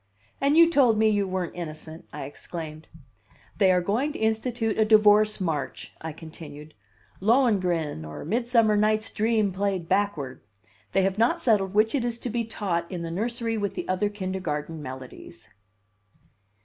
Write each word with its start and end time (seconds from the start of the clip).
"And 0.41 0.57
you 0.57 0.67
told 0.67 0.97
me 0.97 1.09
you 1.09 1.27
weren't 1.27 1.53
innocent!" 1.55 2.07
I 2.11 2.23
exclaimed. 2.25 2.87
"They 3.59 3.71
are 3.71 3.81
going 3.81 4.13
to 4.13 4.17
institute 4.17 4.79
a 4.79 4.83
divorce 4.83 5.39
march," 5.39 5.93
I 6.01 6.11
continued. 6.11 6.73
"'Lohengrin' 7.19 8.03
or 8.03 8.25
'Midsummer 8.25 8.75
Night's 8.75 9.11
Dream' 9.11 9.51
played 9.51 9.87
backward. 9.87 10.41
They 10.93 11.03
have 11.03 11.19
not 11.19 11.39
settled 11.39 11.75
which 11.75 11.93
it 11.93 12.03
is 12.03 12.17
to 12.17 12.31
be 12.31 12.45
taught 12.45 12.89
in 12.91 13.03
the 13.03 13.11
nursery 13.11 13.59
with 13.59 13.75
the 13.75 13.87
other 13.87 14.09
kindergarten 14.09 14.81
melodies." 14.81 15.49